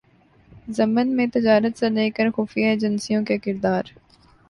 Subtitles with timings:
[0.69, 3.83] ضمن میں تجارت سے لے کرخفیہ ایجنسیوں کے کردار